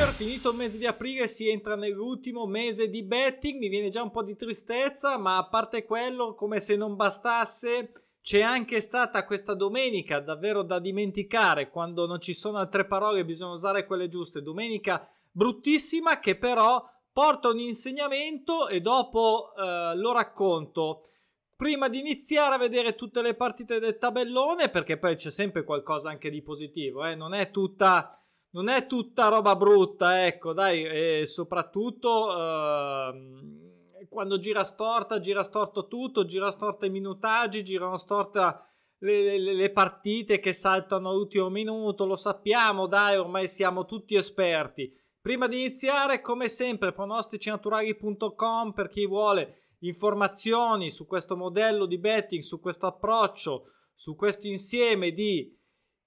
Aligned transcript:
Booker, 0.00 0.14
finito 0.14 0.50
il 0.50 0.56
mese 0.56 0.78
di 0.78 0.86
aprile 0.86 1.28
si 1.28 1.46
entra 1.50 1.76
nell'ultimo 1.76 2.46
mese 2.46 2.88
di 2.88 3.02
betting, 3.02 3.58
mi 3.58 3.68
viene 3.68 3.90
già 3.90 4.02
un 4.02 4.10
po' 4.10 4.22
di 4.22 4.34
tristezza, 4.34 5.18
ma 5.18 5.36
a 5.36 5.46
parte 5.46 5.84
quello, 5.84 6.34
come 6.34 6.58
se 6.58 6.74
non 6.74 6.96
bastasse, 6.96 7.92
c'è 8.22 8.40
anche 8.40 8.80
stata 8.80 9.26
questa 9.26 9.52
domenica 9.52 10.20
davvero 10.20 10.62
da 10.62 10.78
dimenticare, 10.78 11.68
quando 11.68 12.06
non 12.06 12.18
ci 12.18 12.32
sono 12.32 12.56
altre 12.56 12.86
parole 12.86 13.26
bisogna 13.26 13.52
usare 13.52 13.84
quelle 13.84 14.08
giuste, 14.08 14.40
domenica 14.40 15.06
bruttissima 15.30 16.18
che 16.18 16.34
però 16.38 16.82
porta 17.12 17.48
un 17.48 17.58
insegnamento 17.58 18.68
e 18.68 18.80
dopo 18.80 19.52
eh, 19.54 19.96
lo 19.96 20.12
racconto 20.12 21.08
prima 21.56 21.90
di 21.90 21.98
iniziare 21.98 22.54
a 22.54 22.58
vedere 22.58 22.94
tutte 22.94 23.20
le 23.20 23.34
partite 23.34 23.78
del 23.78 23.98
tabellone, 23.98 24.70
perché 24.70 24.96
poi 24.96 25.16
c'è 25.16 25.30
sempre 25.30 25.62
qualcosa 25.62 26.08
anche 26.08 26.30
di 26.30 26.40
positivo, 26.40 27.04
eh? 27.04 27.14
non 27.14 27.34
è 27.34 27.50
tutta 27.50 28.14
non 28.52 28.68
è 28.68 28.86
tutta 28.86 29.28
roba 29.28 29.54
brutta, 29.54 30.26
ecco, 30.26 30.52
dai, 30.52 30.84
e 30.84 31.26
soprattutto 31.26 32.36
eh, 32.36 34.06
quando 34.08 34.38
gira 34.38 34.64
storta, 34.64 35.20
gira 35.20 35.42
storto 35.42 35.86
tutto, 35.86 36.24
gira 36.24 36.50
storta 36.50 36.86
i 36.86 36.90
minutaggi, 36.90 37.62
girano 37.62 37.96
storta 37.96 38.66
le, 38.98 39.38
le, 39.38 39.54
le 39.54 39.70
partite 39.70 40.40
che 40.40 40.52
saltano 40.52 41.10
all'ultimo 41.10 41.48
minuto, 41.48 42.04
lo 42.06 42.16
sappiamo, 42.16 42.86
dai, 42.86 43.16
ormai 43.16 43.46
siamo 43.48 43.84
tutti 43.84 44.14
esperti. 44.14 44.92
Prima 45.20 45.46
di 45.46 45.60
iniziare, 45.60 46.20
come 46.20 46.48
sempre, 46.48 46.92
pronosticinaturali.com 46.92 48.72
per 48.72 48.88
chi 48.88 49.06
vuole 49.06 49.74
informazioni 49.80 50.90
su 50.90 51.06
questo 51.06 51.36
modello 51.36 51.86
di 51.86 51.98
betting, 51.98 52.42
su 52.42 52.58
questo 52.58 52.86
approccio, 52.86 53.66
su 53.94 54.16
questo 54.16 54.46
insieme 54.46 55.12
di 55.12 55.56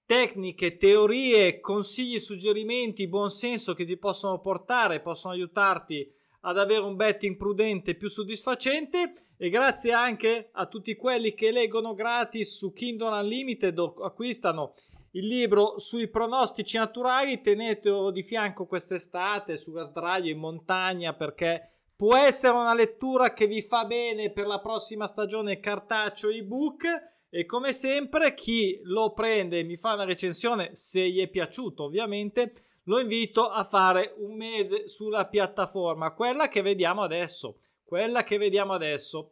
tecniche, 0.05 0.77
teorie, 0.77 1.59
consigli, 1.59 2.19
suggerimenti, 2.19 3.07
buonsenso 3.07 3.73
che 3.73 3.85
ti 3.85 3.97
possono 3.97 4.39
portare, 4.39 5.01
possono 5.01 5.33
aiutarti 5.33 6.11
ad 6.41 6.57
avere 6.57 6.81
un 6.81 6.95
betting 6.95 7.37
prudente 7.37 7.95
più 7.95 8.09
soddisfacente. 8.09 9.13
E 9.37 9.49
grazie 9.49 9.91
anche 9.91 10.49
a 10.53 10.67
tutti 10.67 10.95
quelli 10.95 11.33
che 11.33 11.51
leggono 11.51 11.93
gratis 11.93 12.55
su 12.55 12.71
Kindle 12.71 13.19
Unlimited 13.19 13.77
o 13.77 13.95
acquistano 14.03 14.73
il 15.15 15.27
libro 15.27 15.79
sui 15.79 16.07
pronostici 16.07 16.77
naturali 16.77 17.41
tenetelo 17.41 18.09
di 18.11 18.23
fianco 18.23 18.65
quest'estate 18.65 19.57
sulla 19.57 19.83
sdraio 19.83 20.31
in 20.31 20.39
montagna 20.39 21.13
perché 21.13 21.69
può 21.95 22.15
essere 22.15 22.53
una 22.53 22.73
lettura 22.73 23.33
che 23.33 23.45
vi 23.45 23.61
fa 23.61 23.85
bene 23.85 24.31
per 24.31 24.47
la 24.47 24.59
prossima 24.59 25.05
stagione 25.05 25.59
cartaceo 25.59 26.29
ebook 26.29 27.12
e 27.35 27.47
come 27.47 27.73
sempre, 27.73 28.35
chi 28.35 28.79
lo 28.83 29.11
prende 29.11 29.57
e 29.57 29.63
mi 29.63 29.75
fa 29.75 29.95
una 29.95 30.03
recensione, 30.03 30.75
se 30.75 31.09
gli 31.09 31.19
è 31.19 31.27
piaciuto 31.27 31.85
ovviamente, 31.85 32.53
lo 32.83 32.99
invito 32.99 33.49
a 33.49 33.63
fare 33.63 34.13
un 34.17 34.35
mese 34.35 34.87
sulla 34.87 35.25
piattaforma, 35.25 36.13
quella 36.13 36.47
che 36.47 36.61
vediamo 36.61 37.01
adesso. 37.01 37.57
Quella 37.83 38.23
che 38.23 38.37
vediamo 38.37 38.73
adesso. 38.73 39.31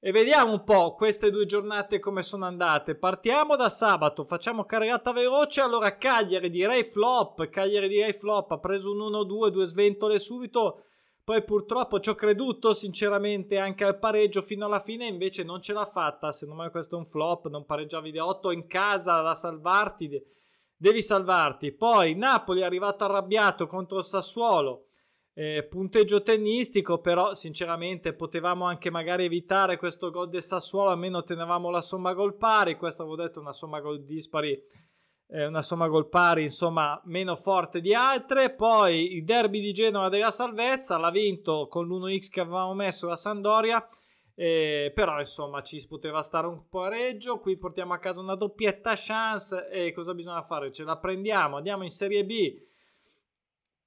E 0.00 0.10
vediamo 0.10 0.50
un 0.50 0.64
po' 0.64 0.94
queste 0.94 1.30
due 1.30 1.46
giornate 1.46 2.00
come 2.00 2.24
sono 2.24 2.44
andate. 2.44 2.96
Partiamo 2.96 3.54
da 3.54 3.68
sabato, 3.68 4.24
facciamo 4.24 4.64
carregata 4.64 5.12
veloce. 5.12 5.60
Allora, 5.60 5.96
Cagliari 5.96 6.50
direi 6.50 6.84
flop. 6.84 7.48
Cagliari 7.50 7.88
direi 7.88 8.14
flop. 8.14 8.52
Ha 8.52 8.58
preso 8.58 8.90
un 8.90 8.98
1-2, 9.12 9.48
due 9.48 9.64
sventole 9.64 10.18
subito. 10.18 10.84
Poi 11.28 11.44
purtroppo 11.44 12.00
ci 12.00 12.08
ho 12.08 12.14
creduto 12.14 12.72
sinceramente 12.72 13.58
anche 13.58 13.84
al 13.84 13.98
pareggio 13.98 14.40
fino 14.40 14.64
alla 14.64 14.80
fine, 14.80 15.06
invece 15.06 15.44
non 15.44 15.60
ce 15.60 15.74
l'ha 15.74 15.84
fatta. 15.84 16.32
Secondo 16.32 16.62
me 16.62 16.70
questo 16.70 16.96
è 16.96 16.98
un 16.98 17.04
flop, 17.04 17.48
non 17.48 17.66
pareggiavi 17.66 18.10
di 18.10 18.16
8 18.16 18.50
in 18.50 18.66
casa 18.66 19.20
da 19.20 19.34
salvarti, 19.34 20.10
devi 20.74 21.02
salvarti. 21.02 21.72
Poi 21.72 22.14
Napoli 22.14 22.62
è 22.62 22.64
arrivato 22.64 23.04
arrabbiato 23.04 23.66
contro 23.66 24.00
Sassuolo. 24.00 24.86
Eh, 25.34 25.66
punteggio 25.68 26.22
tennistico, 26.22 27.02
però 27.02 27.34
sinceramente 27.34 28.14
potevamo 28.14 28.64
anche 28.64 28.88
magari 28.88 29.26
evitare 29.26 29.76
questo 29.76 30.10
gol 30.10 30.30
del 30.30 30.42
Sassuolo, 30.42 30.88
almeno 30.88 31.24
tenevamo 31.24 31.68
la 31.68 31.82
somma 31.82 32.14
gol 32.14 32.38
pari, 32.38 32.78
questo 32.78 33.02
avevo 33.02 33.16
detto 33.16 33.38
una 33.38 33.52
somma 33.52 33.80
gol 33.80 34.02
dispari 34.02 34.58
eh, 35.28 35.46
una 35.46 35.62
somma 35.62 35.88
gol 35.88 36.08
pari, 36.08 36.44
insomma, 36.44 37.00
meno 37.04 37.36
forte 37.36 37.80
di 37.80 37.94
altre. 37.94 38.54
Poi 38.54 39.14
il 39.14 39.24
derby 39.24 39.60
di 39.60 39.72
Genova 39.72 40.08
della 40.08 40.30
salvezza 40.30 40.96
l'ha 40.96 41.10
vinto 41.10 41.68
con 41.68 41.86
l'1x 41.86 42.28
che 42.30 42.40
avevamo 42.40 42.74
messo 42.74 43.06
la 43.06 43.16
Sandoria. 43.16 43.86
Eh, 44.40 44.92
però 44.94 45.18
insomma 45.18 45.62
ci 45.62 45.84
poteva 45.88 46.22
stare 46.22 46.46
un 46.46 46.68
pareggio 46.68 47.40
qui 47.40 47.58
portiamo 47.58 47.92
a 47.92 47.98
casa 47.98 48.20
una 48.20 48.36
doppietta 48.36 48.92
chance 48.94 49.68
e 49.68 49.92
cosa 49.92 50.14
bisogna 50.14 50.44
fare 50.44 50.70
ce 50.70 50.84
la 50.84 50.96
prendiamo 50.96 51.56
andiamo 51.56 51.82
in 51.82 51.90
Serie 51.90 52.24
B 52.24 52.56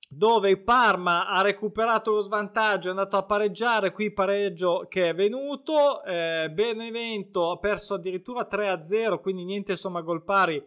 dove 0.10 0.50
il 0.50 0.62
Parma 0.62 1.30
ha 1.30 1.42
recuperato 1.42 2.12
lo 2.12 2.20
svantaggio, 2.20 2.90
è 2.90 2.92
andato 2.92 3.16
a 3.16 3.24
pareggiare, 3.24 3.94
qui 3.94 4.12
pareggio 4.12 4.88
che 4.90 5.08
è 5.08 5.16
venuto, 5.16 6.04
eh, 6.04 6.52
Benevento 6.54 7.52
ha 7.52 7.58
perso 7.58 7.94
addirittura 7.94 8.46
3-0, 8.46 9.22
quindi 9.22 9.46
niente 9.46 9.72
insomma 9.72 10.02
gol 10.02 10.26
pari 10.26 10.62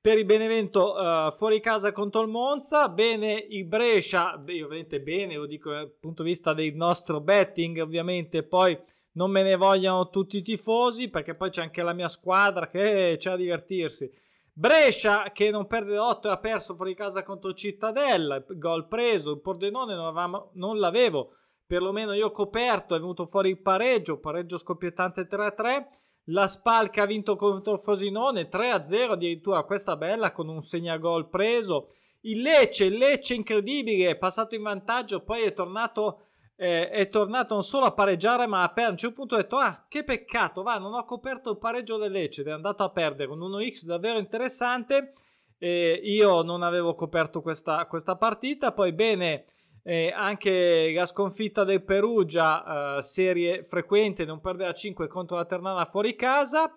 per 0.00 0.16
il 0.16 0.24
Benevento 0.24 0.94
uh, 0.94 1.30
fuori 1.32 1.60
casa 1.60 1.92
contro 1.92 2.22
il 2.22 2.28
Monza. 2.28 2.88
Bene 2.88 3.34
il 3.34 3.66
Brescia, 3.66 4.38
beh, 4.38 4.62
ovviamente 4.62 5.00
bene, 5.00 5.36
lo 5.36 5.46
dico 5.46 5.70
dal 5.70 5.90
punto 5.90 6.22
di 6.22 6.30
vista 6.30 6.54
del 6.54 6.74
nostro 6.74 7.20
betting, 7.20 7.78
ovviamente 7.80 8.42
poi 8.42 8.78
non 9.12 9.30
me 9.30 9.42
ne 9.42 9.56
vogliano 9.56 10.08
tutti 10.08 10.38
i 10.38 10.42
tifosi 10.42 11.08
perché 11.08 11.34
poi 11.34 11.50
c'è 11.50 11.62
anche 11.62 11.82
la 11.82 11.92
mia 11.92 12.08
squadra 12.08 12.68
che 12.68 13.16
c'è 13.18 13.30
a 13.30 13.36
divertirsi. 13.36 14.10
Brescia 14.52 15.30
che 15.32 15.50
non 15.50 15.66
perde 15.66 15.96
8 15.98 16.28
e 16.28 16.30
ha 16.30 16.38
perso 16.38 16.74
fuori 16.74 16.94
casa 16.94 17.22
contro 17.22 17.54
Cittadella, 17.54 18.44
gol 18.46 18.88
preso, 18.88 19.32
il 19.32 19.40
Pordenone 19.40 19.94
non, 19.94 20.06
avevamo, 20.06 20.50
non 20.54 20.78
l'avevo, 20.78 21.34
perlomeno 21.66 22.12
io 22.14 22.30
coperto, 22.30 22.94
è 22.94 22.98
venuto 22.98 23.26
fuori 23.26 23.50
il 23.50 23.60
pareggio, 23.60 24.18
pareggio 24.18 24.58
scoppiettante 24.58 25.28
3-3. 25.28 25.86
La 26.30 26.46
Spal 26.46 26.90
che 26.90 27.00
ha 27.00 27.06
vinto 27.06 27.36
contro 27.36 27.74
il 27.74 27.80
Frosinone 27.80 28.48
3-0 28.48 29.10
addirittura 29.10 29.64
questa 29.64 29.96
bella 29.96 30.32
con 30.32 30.48
un 30.48 30.62
segnagol 30.62 31.28
preso. 31.28 31.88
Il 32.22 32.42
Lecce, 32.42 32.84
il 32.84 32.96
Lecce 32.96 33.34
incredibile, 33.34 34.10
è 34.10 34.16
passato 34.16 34.54
in 34.54 34.62
vantaggio, 34.62 35.22
poi 35.22 35.42
è 35.42 35.52
tornato, 35.52 36.26
eh, 36.56 36.88
è 36.88 37.08
tornato 37.08 37.54
non 37.54 37.64
solo 37.64 37.86
a 37.86 37.92
pareggiare 37.92 38.46
ma 38.46 38.62
a 38.62 38.68
perdere. 38.68 39.06
A 39.06 39.08
un 39.08 39.14
punto 39.14 39.34
ho 39.34 39.38
detto 39.38 39.56
ah 39.56 39.86
che 39.88 40.04
peccato, 40.04 40.62
va 40.62 40.78
non 40.78 40.94
ho 40.94 41.04
coperto 41.04 41.50
il 41.50 41.58
pareggio 41.58 41.96
del 41.96 42.12
Lecce 42.12 42.42
ed 42.42 42.48
è 42.48 42.52
andato 42.52 42.84
a 42.84 42.90
perdere 42.90 43.30
un 43.30 43.40
1x 43.40 43.84
davvero 43.84 44.18
interessante. 44.18 45.14
Eh, 45.58 46.00
io 46.04 46.42
non 46.42 46.62
avevo 46.62 46.94
coperto 46.94 47.42
questa, 47.42 47.84
questa 47.86 48.16
partita, 48.16 48.72
poi 48.72 48.92
bene 48.92 49.46
eh, 49.90 50.12
anche 50.14 50.92
la 50.94 51.04
sconfitta 51.04 51.64
del 51.64 51.82
Perugia, 51.82 52.98
eh, 52.98 53.02
serie 53.02 53.64
frequente, 53.64 54.24
non 54.24 54.40
perdere 54.40 54.70
a 54.70 54.72
5 54.72 55.08
contro 55.08 55.34
la 55.36 55.44
Ternana 55.46 55.84
fuori 55.86 56.14
casa. 56.14 56.72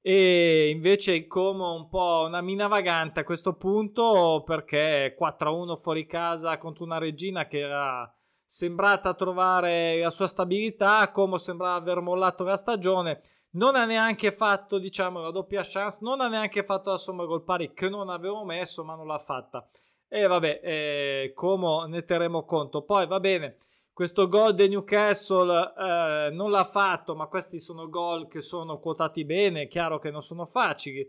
E 0.00 0.70
invece 0.70 1.12
il 1.12 1.26
Como 1.26 1.74
un 1.74 1.90
po' 1.90 2.24
una 2.26 2.40
mina 2.40 2.66
vagante 2.66 3.20
a 3.20 3.24
questo 3.24 3.54
punto 3.54 4.42
perché 4.46 5.14
4-1 5.18 5.76
fuori 5.76 6.06
casa 6.06 6.56
contro 6.56 6.84
una 6.84 6.96
regina 6.96 7.46
che 7.46 7.58
era 7.58 8.10
sembrata 8.46 9.12
trovare 9.12 10.00
la 10.00 10.10
sua 10.10 10.26
stabilità, 10.26 11.10
Como 11.10 11.36
sembrava 11.36 11.74
aver 11.74 12.00
mollato 12.00 12.44
la 12.44 12.56
stagione. 12.56 13.20
Non 13.52 13.76
ha 13.76 13.84
neanche 13.84 14.32
fatto, 14.32 14.78
diciamo, 14.78 15.20
la 15.20 15.30
doppia 15.30 15.62
chance, 15.68 15.98
non 16.00 16.22
ha 16.22 16.28
neanche 16.28 16.64
fatto 16.64 16.90
la 16.90 16.96
somma 16.96 17.26
gol 17.26 17.44
pari 17.44 17.74
che 17.74 17.90
non 17.90 18.08
avevo 18.08 18.42
messo, 18.42 18.84
ma 18.84 18.94
non 18.94 19.06
l'ha 19.06 19.18
fatta. 19.18 19.68
E 20.14 20.28
vabbè, 20.28 20.60
eh, 20.62 21.32
come 21.34 21.88
ne 21.88 22.04
terremo 22.04 22.44
conto. 22.44 22.82
Poi 22.82 23.04
va 23.08 23.18
bene, 23.18 23.56
questo 23.92 24.28
gol 24.28 24.54
di 24.54 24.68
Newcastle 24.68 25.72
eh, 25.76 26.30
non 26.30 26.52
l'ha 26.52 26.62
fatto, 26.62 27.16
ma 27.16 27.26
questi 27.26 27.58
sono 27.58 27.88
gol 27.88 28.28
che 28.28 28.40
sono 28.40 28.78
quotati 28.78 29.24
bene, 29.24 29.66
chiaro 29.66 29.98
che 29.98 30.12
non 30.12 30.22
sono 30.22 30.46
facili. 30.46 31.04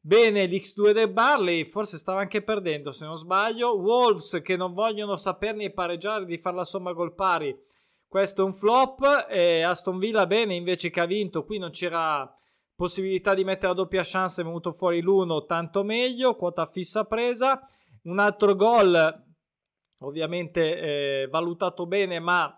Bene, 0.00 0.46
l'X2 0.46 0.90
del 0.90 1.08
Barley, 1.08 1.66
forse 1.66 1.98
stava 1.98 2.18
anche 2.18 2.42
perdendo 2.42 2.90
se 2.90 3.04
non 3.04 3.16
sbaglio. 3.16 3.76
Wolves 3.76 4.40
che 4.42 4.56
non 4.56 4.74
vogliono 4.74 5.14
saperne 5.14 5.70
pareggiare 5.70 6.24
di 6.24 6.36
fare 6.36 6.56
la 6.56 6.64
somma 6.64 6.92
gol 6.92 7.14
pari. 7.14 7.56
Questo 8.08 8.42
è 8.42 8.44
un 8.44 8.54
flop. 8.54 9.26
E 9.30 9.62
Aston 9.62 10.00
Villa 10.00 10.26
bene 10.26 10.56
invece 10.56 10.90
che 10.90 10.98
ha 10.98 11.06
vinto. 11.06 11.44
Qui 11.44 11.58
non 11.58 11.70
c'era 11.70 12.28
possibilità 12.74 13.34
di 13.34 13.44
mettere 13.44 13.68
la 13.68 13.74
doppia 13.74 14.02
chance, 14.02 14.40
è 14.40 14.44
venuto 14.44 14.72
fuori 14.72 15.00
l'uno, 15.00 15.44
tanto 15.44 15.84
meglio. 15.84 16.34
Quota 16.34 16.66
fissa 16.66 17.04
presa. 17.04 17.64
Un 18.02 18.18
altro 18.18 18.54
gol, 18.54 19.24
ovviamente 20.00 21.22
eh, 21.22 21.28
valutato 21.28 21.86
bene, 21.86 22.20
ma 22.20 22.52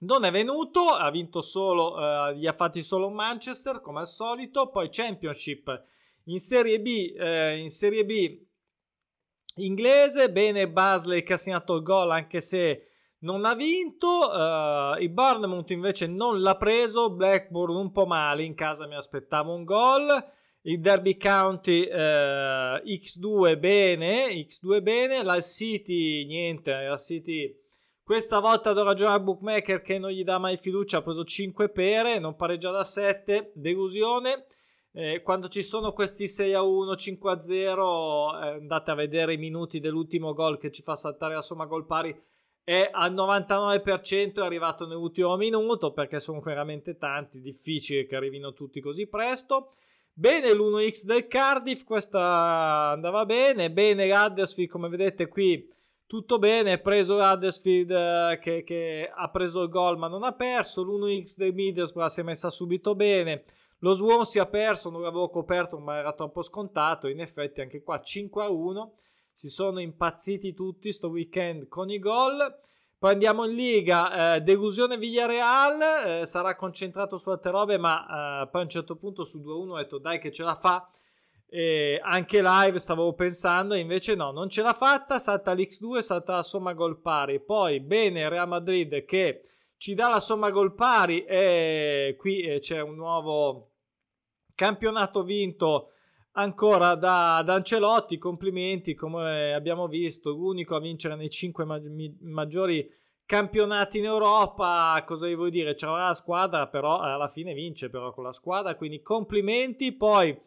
non 0.00 0.24
è 0.24 0.30
venuto. 0.30 0.88
Ha 0.88 1.10
vinto 1.10 1.40
solo, 1.40 1.98
eh, 1.98 2.36
gli 2.36 2.46
ha 2.46 2.52
fatti 2.52 2.82
solo 2.82 3.08
Manchester, 3.08 3.80
come 3.80 4.00
al 4.00 4.08
solito. 4.08 4.70
Poi 4.70 4.88
Championship 4.90 5.84
in 6.24 6.38
Serie 6.38 6.80
B, 6.80 7.14
eh, 7.16 7.58
in 7.58 7.70
Serie 7.70 8.04
B 8.04 8.44
inglese. 9.56 10.30
Bene, 10.30 10.68
Basley 10.68 11.22
che 11.22 11.34
ha 11.34 11.38
segnato 11.38 11.76
il 11.76 11.82
gol, 11.82 12.10
anche 12.10 12.40
se 12.40 12.90
non 13.20 13.44
ha 13.44 13.54
vinto. 13.54 14.30
Uh, 14.30 15.00
il 15.00 15.10
Bournemouth 15.10 15.70
invece 15.70 16.06
non 16.06 16.40
l'ha 16.40 16.56
preso. 16.56 17.10
Blackburn 17.10 17.74
un 17.74 17.92
po' 17.92 18.06
male 18.06 18.42
in 18.42 18.54
casa 18.54 18.86
mi 18.86 18.96
aspettavo 18.96 19.54
un 19.54 19.64
gol. 19.64 20.34
Il 20.66 20.80
Derby 20.80 21.16
County 21.16 21.82
eh, 21.82 22.82
X2 22.84 23.58
bene, 23.58 24.28
X2 24.46 24.82
bene, 24.82 25.22
la 25.22 25.40
City 25.40 26.24
niente, 26.26 26.70
la 26.70 26.96
City 26.96 27.64
questa 28.06 28.38
volta 28.38 28.72
do 28.72 28.84
ragione 28.84 29.14
al 29.14 29.22
bookmaker 29.24 29.82
che 29.82 29.98
non 29.98 30.10
gli 30.10 30.22
dà 30.22 30.38
mai 30.38 30.58
fiducia, 30.58 30.98
ha 30.98 31.02
preso 31.02 31.24
5 31.24 31.70
pere, 31.70 32.20
non 32.20 32.36
pareggia 32.36 32.70
da 32.70 32.84
7, 32.84 33.50
delusione. 33.52 34.46
Eh, 34.92 35.22
quando 35.22 35.48
ci 35.48 35.64
sono 35.64 35.92
questi 35.92 36.28
6 36.28 36.54
a 36.54 36.62
1, 36.62 36.94
5 36.94 37.32
a 37.32 37.40
0, 37.40 38.40
eh, 38.40 38.46
andate 38.46 38.92
a 38.92 38.94
vedere 38.94 39.34
i 39.34 39.38
minuti 39.38 39.80
dell'ultimo 39.80 40.34
gol 40.34 40.56
che 40.56 40.70
ci 40.70 40.82
fa 40.82 40.94
saltare 40.94 41.34
la 41.34 41.42
somma 41.42 41.64
gol 41.64 41.84
pari. 41.84 42.16
È 42.62 42.88
al 42.92 43.12
99% 43.12 44.34
è 44.34 44.44
arrivato 44.44 44.86
nell'ultimo 44.86 45.36
minuto 45.36 45.92
perché 45.92 46.20
sono 46.20 46.38
veramente 46.38 46.96
tanti, 46.96 47.40
difficile 47.40 48.06
che 48.06 48.14
arrivino 48.14 48.52
tutti 48.52 48.80
così 48.80 49.08
presto. 49.08 49.72
Bene 50.18 50.50
l'1x 50.54 51.04
del 51.04 51.26
Cardiff, 51.26 51.84
questa 51.84 52.88
andava 52.92 53.26
bene. 53.26 53.70
Bene 53.70 54.06
l'Huddersfield, 54.06 54.70
come 54.70 54.88
vedete 54.88 55.28
qui 55.28 55.68
tutto 56.06 56.38
bene. 56.38 56.80
Preso 56.80 57.16
l'Huddersfield 57.16 57.90
eh, 57.90 58.38
che, 58.40 58.62
che, 58.64 59.10
ha 59.14 59.28
preso 59.28 59.60
il 59.60 59.68
gol 59.68 59.98
ma 59.98 60.08
non 60.08 60.24
ha 60.24 60.32
perso. 60.32 60.82
L'1x 60.82 61.36
del 61.36 61.52
Middlesbrough 61.52 62.08
si 62.08 62.20
è 62.20 62.22
messa 62.22 62.48
subito 62.48 62.94
bene. 62.94 63.44
Lo 63.80 63.92
Swansea 63.92 64.44
ha 64.44 64.46
perso, 64.46 64.88
non 64.88 65.02
l'avevo 65.02 65.28
coperto 65.28 65.78
ma 65.78 65.98
era 65.98 66.14
troppo 66.14 66.40
scontato. 66.40 67.08
In 67.08 67.20
effetti 67.20 67.60
anche 67.60 67.82
qua 67.82 68.00
5 68.00 68.42
a 68.42 68.48
1. 68.48 68.92
Si 69.34 69.50
sono 69.50 69.80
impazziti 69.80 70.54
tutti 70.54 70.92
sto 70.92 71.08
weekend 71.08 71.68
con 71.68 71.90
i 71.90 71.98
gol. 71.98 72.38
Poi 72.98 73.12
andiamo 73.12 73.44
in 73.44 73.54
Liga, 73.54 74.36
eh, 74.36 74.40
delusione 74.40 74.96
Villarreal, 74.96 76.20
eh, 76.22 76.26
sarà 76.26 76.56
concentrato 76.56 77.18
su 77.18 77.28
altre 77.28 77.50
robe, 77.50 77.76
ma 77.76 78.42
eh, 78.42 78.48
poi 78.48 78.62
a 78.62 78.64
un 78.64 78.70
certo 78.70 78.96
punto 78.96 79.22
su 79.22 79.40
2-1 79.40 79.70
ho 79.70 79.76
detto 79.76 79.98
dai 79.98 80.18
che 80.18 80.32
ce 80.32 80.42
la 80.42 80.54
fa. 80.54 80.88
E 81.46 82.00
anche 82.02 82.40
live 82.42 82.78
stavo 82.78 83.12
pensando, 83.12 83.74
invece 83.74 84.14
no, 84.14 84.32
non 84.32 84.48
ce 84.48 84.62
l'ha 84.62 84.72
fatta, 84.72 85.18
salta 85.18 85.52
l'X2, 85.52 85.98
salta 85.98 86.36
la 86.36 86.42
somma 86.42 86.72
gol 86.72 86.98
pari. 87.00 87.38
Poi 87.38 87.80
bene 87.80 88.30
Real 88.30 88.48
Madrid 88.48 89.04
che 89.04 89.42
ci 89.76 89.94
dà 89.94 90.08
la 90.08 90.20
somma 90.20 90.50
gol 90.50 90.74
pari 90.74 91.22
e 91.24 92.16
qui 92.18 92.40
eh, 92.40 92.60
c'è 92.60 92.80
un 92.80 92.94
nuovo 92.94 93.72
campionato 94.54 95.22
vinto 95.22 95.90
ancora 96.36 96.94
da, 96.94 97.42
da, 97.44 97.54
Ancelotti, 97.54 98.18
complimenti, 98.18 98.94
come 98.94 99.52
abbiamo 99.52 99.86
visto, 99.88 100.30
l'unico 100.30 100.76
a 100.76 100.80
vincere 100.80 101.16
nei 101.16 101.30
cinque 101.30 101.64
ma- 101.64 101.80
maggiori 102.20 102.88
campionati 103.24 103.98
in 103.98 104.04
Europa, 104.04 105.02
cosa 105.04 105.32
vuoi 105.34 105.50
dire? 105.50 105.74
C'era 105.74 106.06
la 106.06 106.14
squadra, 106.14 106.68
però 106.68 107.00
alla 107.00 107.28
fine 107.28 107.54
vince 107.54 107.90
però 107.90 108.12
con 108.12 108.24
la 108.24 108.32
squadra, 108.32 108.76
quindi 108.76 109.02
complimenti, 109.02 109.92
poi 109.92 110.38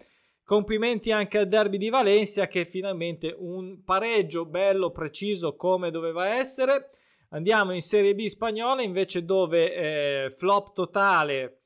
complimenti 0.44 1.12
anche 1.12 1.38
al 1.38 1.48
derby 1.48 1.78
di 1.78 1.90
Valencia 1.90 2.48
che 2.48 2.66
finalmente 2.66 3.36
un 3.38 3.84
pareggio 3.84 4.46
bello, 4.46 4.92
preciso 4.92 5.56
come 5.56 5.92
doveva 5.92 6.30
essere. 6.30 6.90
Andiamo 7.30 7.74
in 7.74 7.82
Serie 7.82 8.16
B 8.16 8.26
spagnola 8.26 8.82
invece 8.82 9.24
dove 9.24 9.74
eh, 9.76 10.32
flop 10.32 10.74
totale 10.74 11.59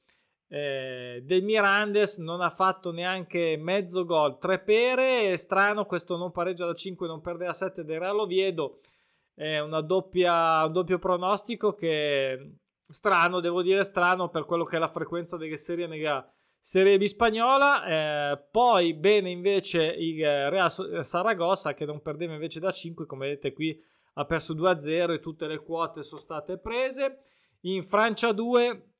eh, 0.53 1.23
del 1.23 1.41
Mirandes 1.41 2.19
non 2.19 2.41
ha 2.41 2.51
fatto 2.51 2.91
neanche 2.91 3.57
mezzo 3.57 4.05
gol, 4.05 4.37
tre 4.37 4.59
pere, 4.59 5.31
è 5.31 5.35
strano 5.35 5.87
questo 5.87 6.15
non 6.15 6.31
pareggia 6.31 6.67
da 6.67 6.75
5, 6.75 7.07
non 7.07 7.21
perde 7.21 7.45
da 7.45 7.53
7 7.53 7.83
del 7.83 7.99
Real 7.99 8.19
Oviedo, 8.19 8.77
è 9.33 9.59
doppia, 9.83 10.63
un 10.63 10.71
doppio 10.71 10.99
pronostico 10.99 11.73
che 11.73 12.57
strano, 12.87 13.39
devo 13.39 13.63
dire 13.63 13.83
strano 13.83 14.29
per 14.29 14.45
quello 14.45 14.63
che 14.63 14.75
è 14.75 14.79
la 14.79 14.89
frequenza 14.89 15.37
delle 15.37 15.57
serie 15.57 15.87
nella 15.87 16.31
Serie 16.59 16.99
B 16.99 17.03
spagnola, 17.05 17.85
eh, 18.31 18.43
poi 18.51 18.93
bene 18.93 19.31
invece 19.31 19.83
il 19.83 20.23
Real 20.23 20.71
Saragossa 21.03 21.73
che 21.73 21.85
non 21.85 22.03
perdeva 22.03 22.33
invece 22.33 22.59
da 22.59 22.71
5, 22.71 23.07
come 23.07 23.29
vedete 23.29 23.53
qui 23.53 23.75
ha 24.13 24.25
perso 24.25 24.53
2-0 24.53 25.13
e 25.13 25.19
tutte 25.19 25.47
le 25.47 25.57
quote 25.63 26.03
sono 26.03 26.21
state 26.21 26.59
prese. 26.59 27.23
In 27.61 27.83
Francia 27.83 28.31
2 28.31 28.92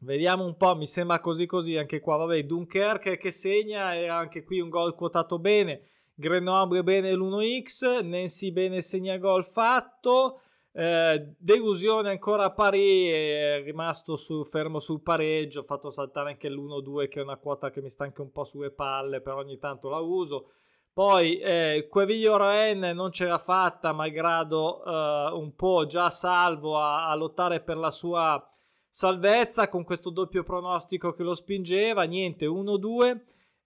Vediamo 0.00 0.44
un 0.44 0.56
po', 0.56 0.76
mi 0.76 0.86
sembra 0.86 1.18
così 1.18 1.46
così 1.46 1.76
anche 1.76 1.98
qua. 2.00 2.16
Vabbè, 2.16 2.44
Dunkerque 2.44 3.16
che 3.16 3.30
segna 3.32 3.94
e 3.94 4.08
anche 4.08 4.44
qui 4.44 4.60
un 4.60 4.68
gol 4.68 4.94
quotato 4.94 5.38
bene. 5.38 5.82
Grenoble 6.14 6.82
bene 6.82 7.12
l'1x, 7.12 8.04
Nancy 8.04 8.52
bene 8.52 8.80
segna 8.80 9.16
gol 9.18 9.44
fatto. 9.44 10.40
Eh, 10.72 11.34
delusione 11.36 12.10
ancora 12.10 12.44
a 12.44 12.52
Paris, 12.52 13.10
è 13.10 13.62
rimasto 13.64 14.14
su, 14.14 14.44
fermo 14.44 14.78
sul 14.78 15.00
pareggio, 15.00 15.60
ho 15.60 15.64
fatto 15.64 15.90
saltare 15.90 16.30
anche 16.30 16.48
l'1-2 16.48 17.08
che 17.08 17.18
è 17.18 17.22
una 17.22 17.36
quota 17.36 17.70
che 17.70 17.80
mi 17.80 17.90
sta 17.90 18.04
anche 18.04 18.20
un 18.20 18.30
po' 18.30 18.44
sulle 18.44 18.70
palle, 18.70 19.20
però 19.20 19.38
ogni 19.38 19.58
tanto 19.58 19.88
la 19.88 19.98
uso. 19.98 20.50
Poi 20.92 21.38
eh, 21.38 21.88
Queviglio 21.90 22.36
Roen 22.36 22.90
non 22.94 23.10
ce 23.10 23.26
l'ha 23.26 23.38
fatta, 23.38 23.92
malgrado 23.92 24.84
eh, 24.84 25.30
un 25.32 25.54
po' 25.56 25.86
già 25.86 26.10
salvo 26.10 26.78
a, 26.78 27.08
a 27.08 27.14
lottare 27.16 27.60
per 27.60 27.76
la 27.76 27.90
sua 27.90 28.48
salvezza 28.90 29.68
con 29.68 29.84
questo 29.84 30.10
doppio 30.10 30.42
pronostico 30.42 31.12
che 31.12 31.22
lo 31.22 31.34
spingeva, 31.34 32.02
niente 32.02 32.46
1-2 32.46 33.20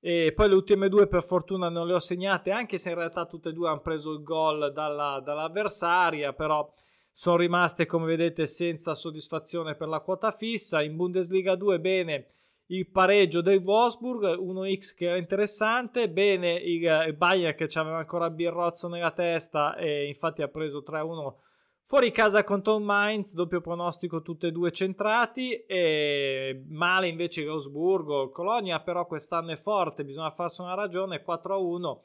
e 0.04 0.32
poi 0.34 0.48
le 0.48 0.54
ultime 0.54 0.88
due 0.88 1.06
per 1.06 1.22
fortuna 1.22 1.68
non 1.68 1.86
le 1.86 1.94
ho 1.94 2.00
segnate 2.00 2.50
anche 2.50 2.76
se 2.76 2.90
in 2.90 2.96
realtà 2.96 3.24
tutte 3.24 3.50
e 3.50 3.52
due 3.52 3.68
hanno 3.68 3.82
preso 3.82 4.10
il 4.10 4.24
gol 4.24 4.72
dalla, 4.72 5.20
dall'avversaria 5.24 6.32
però 6.32 6.68
sono 7.12 7.36
rimaste 7.36 7.86
come 7.86 8.06
vedete 8.06 8.46
senza 8.46 8.94
soddisfazione 8.94 9.74
per 9.74 9.88
la 9.88 10.00
quota 10.00 10.32
fissa. 10.32 10.82
In 10.82 10.96
Bundesliga 10.96 11.54
2 11.54 11.78
bene 11.78 12.26
il 12.66 12.88
pareggio 12.88 13.42
del 13.42 13.58
Wolfsburg 13.58 14.38
1x 14.38 14.94
che 14.96 15.06
era 15.06 15.18
interessante 15.18 16.08
bene 16.08 16.54
il, 16.54 16.82
il 17.06 17.14
Bayern 17.14 17.54
che 17.54 17.68
aveva 17.74 17.98
ancora 17.98 18.30
Birrozzo 18.30 18.88
nella 18.88 19.10
testa 19.10 19.76
e 19.76 20.06
infatti 20.06 20.42
ha 20.42 20.48
preso 20.48 20.82
3-1 20.84 21.34
Fuori 21.84 22.10
casa 22.10 22.42
contro 22.42 22.76
il 22.76 22.84
Mainz, 22.84 23.34
doppio 23.34 23.60
pronostico 23.60 24.22
tutte 24.22 24.46
e 24.46 24.50
due 24.52 24.72
centrati 24.72 25.64
e 25.66 26.64
male 26.68 27.08
invece 27.08 27.44
Rosburgo. 27.44 28.30
Colonia 28.30 28.80
però 28.80 29.06
quest'anno 29.06 29.52
è 29.52 29.56
forte, 29.56 30.04
bisogna 30.04 30.30
farsi 30.30 30.62
una 30.62 30.74
ragione, 30.74 31.22
4-1. 31.22 31.98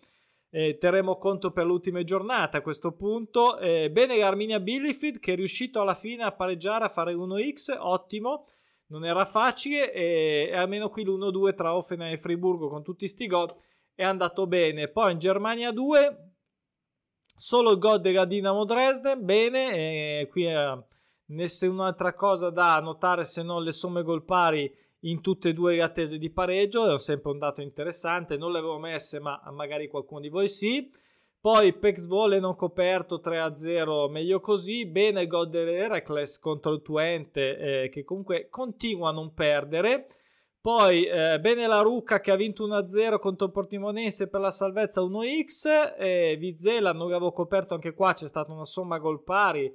Eh, 0.49 0.77
terremo 0.77 1.17
conto 1.17 1.51
per 1.51 1.65
l'ultima 1.65 2.03
giornata 2.03 2.57
a 2.57 2.61
questo 2.61 2.91
punto. 2.91 3.57
Eh, 3.59 3.89
bene 3.89 4.17
l'Arminia 4.17 4.59
Bielefeld 4.59 5.19
che 5.19 5.33
è 5.33 5.35
riuscito 5.35 5.79
alla 5.81 5.95
fine 5.95 6.23
a 6.23 6.31
pareggiare, 6.31 6.85
a 6.85 6.89
fare 6.89 7.13
1x, 7.13 7.75
ottimo. 7.77 8.45
Non 8.87 9.05
era 9.05 9.25
facile 9.25 9.91
e, 9.93 10.49
e 10.51 10.55
almeno 10.55 10.89
qui 10.89 11.03
l'1-2 11.03 11.55
tra 11.55 11.75
Offenheim 11.75 12.13
e 12.13 12.17
Friburgo 12.17 12.69
con 12.69 12.83
tutti 12.83 13.07
sti 13.07 13.27
gol 13.27 13.53
è 13.93 14.03
andato 14.03 14.47
bene. 14.47 14.87
Poi 14.89 15.13
in 15.13 15.19
Germania 15.19 15.71
2 15.71 16.31
Solo 17.39 17.69
il 17.69 17.77
gol 17.77 18.01
della 18.01 18.25
Dinamo 18.25 18.65
Dresden, 18.65 19.23
bene, 19.23 20.21
e 20.21 20.27
qui 20.27 20.47
eh, 20.47 20.83
nessun'altra 21.27 22.15
cosa 22.15 22.49
da 22.49 22.79
notare 22.79 23.25
se 23.25 23.43
non 23.43 23.61
le 23.61 23.73
somme 23.73 24.01
gol 24.01 24.23
pari 24.23 24.75
in 25.01 25.21
tutte 25.21 25.49
e 25.49 25.53
due 25.53 25.75
le 25.75 25.83
attese 25.83 26.17
di 26.17 26.31
pareggio, 26.31 26.91
è 26.91 26.99
sempre 26.99 27.29
un 27.29 27.37
dato 27.37 27.61
interessante, 27.61 28.37
non 28.37 28.51
le 28.51 28.57
avevo 28.57 28.79
messe 28.79 29.19
ma 29.19 29.39
magari 29.51 29.87
qualcuno 29.87 30.21
di 30.21 30.29
voi 30.29 30.49
sì. 30.49 30.91
Poi 31.39 31.73
Pex 31.73 32.07
Volley 32.07 32.39
non 32.39 32.55
coperto 32.55 33.21
3-0, 33.23 34.09
meglio 34.09 34.39
così. 34.39 34.87
Bene 34.87 35.27
gol 35.27 35.47
dell'Heracles 35.47 36.39
contro 36.39 36.73
il 36.73 36.81
Twente 36.81 37.83
eh, 37.83 37.89
che 37.89 38.03
comunque 38.03 38.47
continua 38.49 39.09
a 39.09 39.13
non 39.13 39.31
perdere. 39.35 40.07
Poi 40.61 41.05
eh, 41.05 41.39
bene 41.39 41.65
la 41.65 41.79
Rucca 41.79 42.19
che 42.19 42.31
ha 42.31 42.35
vinto 42.35 42.67
1-0 42.67 43.19
contro 43.19 43.49
Portimonense 43.49 44.27
per 44.27 44.41
la 44.41 44.51
salvezza 44.51 45.01
1x. 45.01 45.95
E 45.97 46.35
Vizela 46.37 46.91
non 46.91 47.09
l'avevo 47.09 47.31
coperto 47.31 47.73
anche 47.73 47.93
qua, 47.93 48.13
c'è 48.13 48.27
stata 48.27 48.51
una 48.51 48.65
somma 48.65 48.97
gol 48.97 49.23
pari 49.23 49.73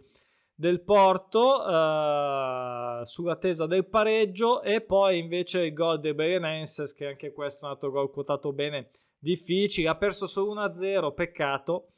del 0.54 0.82
Porto 0.82 1.66
eh, 1.66 3.04
sull'attesa 3.04 3.66
del 3.66 3.86
pareggio. 3.86 4.62
E 4.62 4.80
poi 4.82 5.18
invece 5.18 5.60
il 5.64 5.72
gol 5.72 6.00
dei 6.00 6.14
Berenenses, 6.14 6.92
che 6.92 7.06
anche 7.06 7.32
questo 7.32 7.62
è 7.62 7.64
un 7.64 7.70
altro 7.70 7.90
gol 7.90 8.10
quotato 8.10 8.52
bene, 8.52 8.90
difficile. 9.18 9.88
Ha 9.88 9.96
perso 9.96 10.26
solo 10.26 10.54
1-0, 10.54 11.14
peccato. 11.14 11.88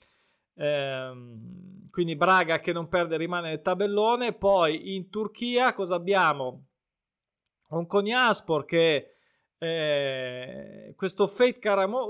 Eh, 0.55 1.13
quindi 1.91 2.17
Braga 2.17 2.61
che 2.61 2.73
non 2.73 2.89
perde 2.89 3.17
rimane 3.17 3.49
nel 3.49 3.63
tabellone. 3.63 4.35
Poi 4.35 4.95
in 4.95 5.11
Turchia 5.11 5.75
cosa 5.75 5.97
abbiamo? 5.97 6.67
Un 7.71 7.87
Konyaspor 7.87 8.65
che 8.65 9.15
eh, 9.59 10.95
questo 10.97 11.27
Fate 11.27 11.59
Karamo 11.59 12.09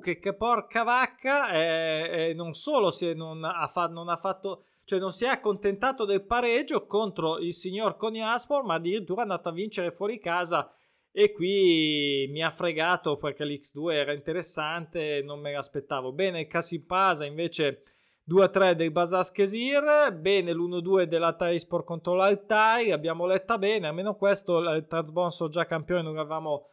che, 0.00 0.18
che 0.18 0.34
porca 0.34 0.82
vacca 0.82 1.52
eh, 1.52 2.28
eh, 2.28 2.34
non 2.34 2.54
solo 2.54 2.90
si 2.90 3.12
non, 3.12 3.44
ha 3.44 3.68
fa, 3.68 3.86
non 3.86 4.08
ha 4.08 4.16
fatto 4.16 4.64
cioè 4.84 4.98
non 4.98 5.12
si 5.12 5.24
è 5.24 5.28
accontentato 5.28 6.04
del 6.04 6.24
pareggio 6.24 6.86
contro 6.86 7.38
il 7.38 7.54
signor 7.54 7.96
Konyaspor 7.96 8.64
ma 8.64 8.74
addirittura 8.74 9.20
è 9.20 9.22
andato 9.22 9.48
a 9.48 9.52
vincere 9.52 9.90
fuori 9.90 10.18
casa 10.18 10.72
e 11.16 11.32
qui 11.32 12.26
mi 12.28 12.42
ha 12.42 12.50
fregato 12.50 13.16
perché 13.16 13.44
l'X2 13.44 13.92
era 13.92 14.12
interessante 14.12 15.22
non 15.22 15.38
me 15.38 15.52
l'aspettavo. 15.52 16.12
Bene 16.12 16.48
Casipasa 16.48 17.24
invece 17.24 17.93
2-3 18.28 18.72
del 18.72 18.90
Basaskesir, 18.90 20.16
bene 20.18 20.52
l'1-2 20.52 21.02
della 21.02 21.34
Taispor 21.34 21.84
contro 21.84 22.14
l'Altai, 22.14 22.90
abbiamo 22.90 23.26
letta 23.26 23.58
bene, 23.58 23.86
almeno 23.86 24.14
questo 24.14 24.58
il 24.58 24.86
Trabzonspor 24.88 25.50
già 25.50 25.66
campione 25.66 26.02
non 26.02 26.14
l'avevamo 26.14 26.68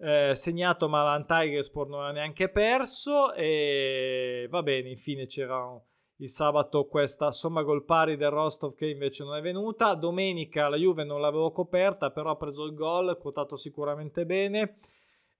eh, 0.00 0.34
segnato 0.34 0.88
ma 0.88 1.02
l'Antigersport 1.02 1.88
non 1.88 2.04
ha 2.04 2.10
neanche 2.10 2.48
perso 2.48 3.32
e 3.34 4.46
va 4.50 4.62
bene, 4.62 4.90
infine 4.90 5.26
c'era 5.26 5.78
il 6.16 6.28
sabato 6.28 6.86
questa 6.86 7.32
somma 7.32 7.62
gol 7.62 7.84
pari 7.84 8.16
del 8.16 8.30
Rostov 8.30 8.74
che 8.74 8.88
invece 8.88 9.24
non 9.24 9.36
è 9.36 9.40
venuta, 9.40 9.94
domenica 9.94 10.68
la 10.68 10.76
Juve 10.76 11.04
non 11.04 11.20
l'avevo 11.20 11.50
coperta 11.50 12.10
però 12.10 12.30
ha 12.30 12.36
preso 12.36 12.64
il 12.64 12.74
gol, 12.74 13.18
quotato 13.18 13.56
sicuramente 13.56 14.26
bene 14.26 14.76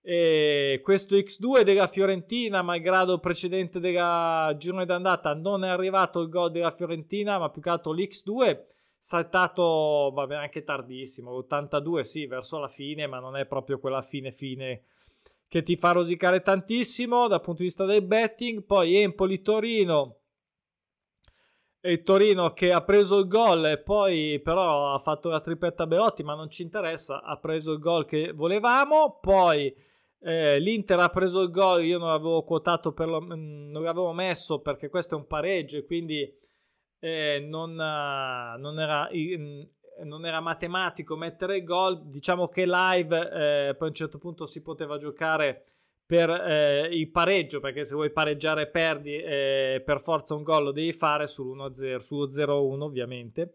e 0.02 0.80
questo 0.83 1.14
X2 1.14 1.62
della 1.62 1.87
Fiorentina, 1.87 2.62
malgrado 2.62 3.14
il 3.14 3.21
precedente 3.21 3.80
della 3.80 4.54
girone 4.57 4.87
d'andata, 4.87 5.35
non 5.35 5.64
è 5.64 5.69
arrivato 5.69 6.21
il 6.21 6.28
gol 6.28 6.50
della 6.50 6.71
Fiorentina, 6.71 7.38
ma 7.38 7.50
più 7.50 7.61
che 7.61 7.71
altro 7.71 7.92
l'X2 7.92 8.64
saltato 8.99 10.11
vabbè, 10.12 10.35
anche 10.35 10.62
tardissimo, 10.62 11.33
82 11.33 12.04
sì, 12.04 12.26
verso 12.26 12.59
la 12.59 12.69
fine, 12.69 13.07
ma 13.07 13.19
non 13.19 13.37
è 13.37 13.47
proprio 13.47 13.78
quella 13.78 14.02
fine 14.02 14.30
fine 14.30 14.85
che 15.49 15.62
ti 15.62 15.76
fa 15.76 15.92
rosicare 15.92 16.42
tantissimo 16.42 17.26
dal 17.26 17.40
punto 17.40 17.62
di 17.62 17.69
vista 17.69 17.85
del 17.85 18.02
betting. 18.02 18.62
Poi 18.62 18.97
Empoli-Torino, 18.97 20.21
e 21.80 22.02
Torino 22.02 22.52
che 22.52 22.73
ha 22.73 22.83
preso 22.83 23.19
il 23.19 23.26
gol 23.26 23.64
e 23.64 23.78
poi 23.78 24.38
però 24.40 24.92
ha 24.92 24.99
fatto 24.99 25.30
la 25.30 25.40
tripletta 25.40 25.87
Belotti, 25.87 26.23
ma 26.23 26.35
non 26.35 26.50
ci 26.50 26.62
interessa, 26.62 27.23
ha 27.23 27.38
preso 27.38 27.73
il 27.73 27.78
gol 27.78 28.04
che 28.04 28.33
volevamo. 28.33 29.19
Poi 29.21 29.75
eh, 30.22 30.58
l'Inter 30.58 30.98
ha 30.98 31.08
preso 31.08 31.40
il 31.40 31.50
gol, 31.50 31.84
io 31.84 31.98
non 31.98 32.08
l'avevo 32.08 32.42
quotato, 32.42 32.92
per 32.92 33.08
lo, 33.08 33.20
mm, 33.20 33.70
non 33.70 33.82
l'avevo 33.82 34.12
messo 34.12 34.60
perché 34.60 34.88
questo 34.88 35.14
è 35.14 35.18
un 35.18 35.26
pareggio 35.26 35.78
e 35.78 35.84
quindi 35.84 36.30
eh, 36.98 37.40
non, 37.48 37.70
uh, 37.70 38.60
non, 38.60 38.78
era, 38.78 39.08
mm, 39.14 39.62
non, 40.04 40.26
era, 40.26 40.40
matematico 40.40 41.16
mettere 41.16 41.56
il 41.58 41.64
gol. 41.64 42.06
Diciamo 42.06 42.48
che 42.48 42.66
live 42.66 43.18
eh, 43.18 43.74
poi 43.74 43.86
a 43.86 43.90
un 43.90 43.94
certo 43.94 44.18
punto 44.18 44.46
si 44.46 44.62
poteva 44.62 44.98
giocare 44.98 45.64
per 46.04 46.28
eh, 46.28 46.88
il 46.90 47.10
pareggio, 47.10 47.60
perché 47.60 47.84
se 47.84 47.94
vuoi 47.94 48.10
pareggiare 48.10 48.68
perdi, 48.68 49.16
eh, 49.16 49.82
per 49.84 50.00
forza 50.02 50.34
un 50.34 50.42
gol 50.42 50.64
lo 50.64 50.72
devi 50.72 50.92
fare 50.92 51.26
sull'1-0, 51.26 51.96
sullo 51.98 52.26
0-1 52.26 52.80
ovviamente. 52.80 53.54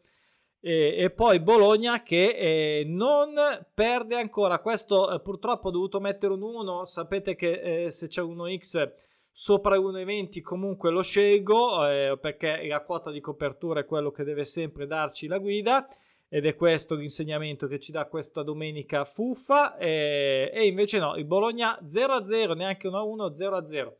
E, 0.66 0.96
e, 0.98 1.12
poi 1.12 1.40
Bologna 1.42 2.02
che 2.02 2.30
eh, 2.30 2.84
non 2.88 3.36
perde 3.72 4.16
ancora. 4.16 4.58
Questo 4.58 5.12
eh, 5.12 5.22
purtroppo 5.22 5.68
ho 5.68 5.72
dovuto 5.72 6.00
mettere 6.00 6.34
un 6.34 6.42
1. 6.42 6.86
Sapete 6.86 7.36
che 7.36 7.86
se 7.92 8.08
c'è 8.08 8.24
1x 8.24 8.92
sopra 9.32 9.78
1,20 9.78 10.42
comunque 10.42 10.90
lo 10.90 11.04
scelgo 11.04 11.88
eh, 11.88 12.18
perché 12.20 12.66
la 12.68 12.80
quota 12.80 13.12
di 13.12 13.20
copertura 13.20 13.82
è 13.82 13.86
quello 13.86 14.10
che 14.10 14.24
deve 14.24 14.44
sempre 14.44 14.88
darci 14.88 15.28
la 15.28 15.40
guida 15.40 15.88
ed 16.30 16.46
è 16.46 16.56
questo 16.56 16.96
l'insegnamento 16.96 17.68
che 17.68 17.78
ci 17.78 17.92
dà 17.92 18.06
questa 18.06 18.42
domenica 18.42 19.06
fuffa 19.06 19.78
e, 19.78 20.50
e 20.52 20.66
invece 20.66 20.98
no, 20.98 21.16
il 21.16 21.26
Bologna 21.26 21.78
0-0, 21.86 22.56
neanche 22.56 22.88
1-1, 22.88 23.36
0-0. 23.38 23.94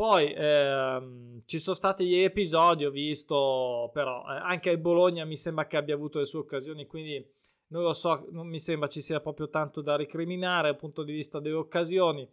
Poi 0.00 0.32
ehm, 0.34 1.42
ci 1.44 1.58
sono 1.58 1.76
stati 1.76 2.06
gli 2.06 2.14
episodi, 2.14 2.86
ho 2.86 2.90
visto, 2.90 3.90
però 3.92 4.24
eh, 4.30 4.38
anche 4.40 4.70
il 4.70 4.78
Bologna 4.78 5.26
mi 5.26 5.36
sembra 5.36 5.66
che 5.66 5.76
abbia 5.76 5.94
avuto 5.94 6.18
le 6.18 6.24
sue 6.24 6.38
occasioni, 6.38 6.86
quindi 6.86 7.22
non 7.66 7.82
lo 7.82 7.92
so, 7.92 8.26
non 8.30 8.48
mi 8.48 8.58
sembra 8.58 8.88
ci 8.88 9.02
sia 9.02 9.20
proprio 9.20 9.50
tanto 9.50 9.82
da 9.82 9.96
recriminare 9.96 10.70
dal 10.70 10.78
punto 10.78 11.02
di 11.02 11.12
vista 11.12 11.38
delle 11.38 11.56
occasioni. 11.56 12.26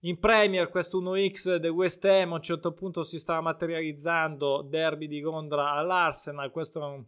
In 0.00 0.18
Premier 0.18 0.68
questo 0.68 1.00
1x 1.00 1.54
del 1.54 1.70
West 1.70 2.04
Ham 2.04 2.32
a 2.32 2.34
un 2.34 2.42
certo 2.42 2.72
punto 2.72 3.02
si 3.02 3.18
stava 3.18 3.40
materializzando, 3.40 4.60
derby 4.60 5.06
di 5.06 5.20
Londra 5.20 5.70
all'Arsenal, 5.70 6.50
questo 6.50 6.78
è 6.78 6.84
un, 6.84 7.04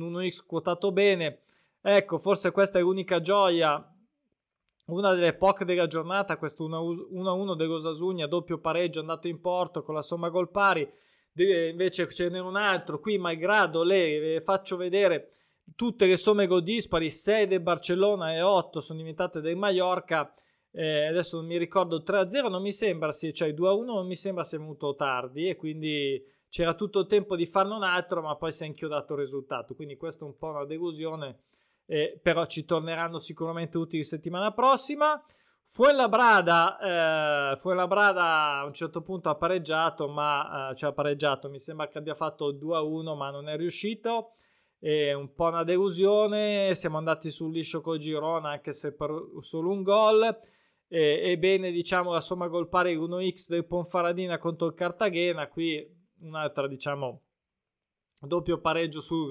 un 0.00 0.12
1x 0.12 0.44
quotato 0.46 0.92
bene. 0.92 1.40
Ecco, 1.80 2.18
forse 2.18 2.52
questa 2.52 2.78
è 2.78 2.82
l'unica 2.82 3.20
gioia, 3.20 3.84
una 4.86 5.14
delle 5.14 5.34
poche 5.34 5.64
della 5.64 5.86
giornata, 5.86 6.36
questo 6.36 6.68
1-1 6.68 7.54
dell'Osasugna, 7.54 8.26
doppio 8.26 8.58
pareggio 8.58 9.00
andato 9.00 9.28
in 9.28 9.40
porto 9.40 9.82
con 9.82 9.94
la 9.94 10.02
somma 10.02 10.28
gol 10.28 10.50
pari. 10.50 10.88
invece 11.34 12.08
ce 12.10 12.28
n'è 12.28 12.40
un 12.40 12.56
altro, 12.56 13.00
qui 13.00 13.18
malgrado 13.18 13.82
le 13.82 14.40
faccio 14.44 14.76
vedere 14.76 15.32
tutte 15.74 16.06
le 16.06 16.16
somme 16.16 16.46
gol 16.46 16.62
dispari, 16.62 17.10
6 17.10 17.46
del 17.46 17.60
Barcellona 17.60 18.34
e 18.34 18.42
8 18.42 18.80
sono 18.80 18.98
diventate 18.98 19.40
del 19.40 19.56
Mallorca 19.56 20.32
eh, 20.76 21.06
adesso 21.06 21.38
non 21.38 21.46
mi 21.46 21.56
ricordo 21.56 22.02
3-0 22.02 22.50
non 22.50 22.60
mi 22.60 22.70
sembra 22.70 23.10
sì, 23.10 23.32
cioè 23.32 23.48
2-1 23.48 23.84
non 23.84 24.06
mi 24.06 24.14
sembra 24.14 24.44
sia 24.44 24.58
venuto 24.58 24.94
tardi 24.94 25.48
e 25.48 25.56
quindi 25.56 26.22
c'era 26.50 26.74
tutto 26.74 27.00
il 27.00 27.06
tempo 27.06 27.34
di 27.34 27.46
farne 27.46 27.74
un 27.74 27.82
altro 27.82 28.20
ma 28.20 28.36
poi 28.36 28.52
si 28.52 28.64
è 28.64 28.66
inchiodato 28.66 29.14
il 29.14 29.20
risultato 29.20 29.74
quindi 29.74 29.96
questa 29.96 30.26
è 30.26 30.28
un 30.28 30.36
po' 30.36 30.48
una 30.48 30.66
delusione 30.66 31.38
eh, 31.86 32.18
però 32.22 32.46
ci 32.46 32.64
torneranno 32.64 33.18
sicuramente 33.18 33.78
utili 33.78 34.04
settimana 34.04 34.52
prossima 34.52 35.22
Fuenlabrada, 35.76 37.52
eh, 37.52 37.56
Fuenlabrada 37.58 38.60
a 38.60 38.64
un 38.64 38.72
certo 38.72 39.02
punto 39.02 39.28
ha 39.28 39.34
pareggiato, 39.34 40.08
ma 40.08 40.70
eh, 40.70 40.74
cioè 40.74 40.88
ha 40.88 40.92
pareggiato, 40.94 41.50
mi 41.50 41.58
sembra 41.58 41.88
che 41.88 41.98
abbia 41.98 42.14
fatto 42.14 42.50
2-1, 42.54 43.14
ma 43.14 43.30
non 43.30 43.48
è 43.48 43.56
riuscito. 43.58 44.32
È 44.78 45.12
un 45.12 45.34
po' 45.34 45.48
una 45.48 45.64
delusione. 45.64 46.74
Siamo 46.74 46.96
andati 46.96 47.30
sul 47.30 47.52
liscio 47.52 47.82
col 47.82 47.98
Girona, 47.98 48.50
anche 48.50 48.72
se 48.72 48.94
per 48.94 49.10
solo 49.40 49.70
un 49.70 49.82
gol. 49.82 50.22
E, 50.88 51.30
ebbene, 51.30 51.70
diciamo 51.70 52.10
la 52.10 52.20
somma 52.20 52.46
gol 52.46 52.68
pari 52.68 52.96
1x 52.96 53.48
del 53.48 53.66
Ponfaradina 53.66 54.38
contro 54.38 54.68
il 54.68 54.74
Cartagena. 54.74 55.48
Qui 55.48 55.86
un'altra, 56.20 56.68
diciamo, 56.68 57.22
doppio 58.22 58.60
pareggio 58.60 59.02
sul, 59.02 59.28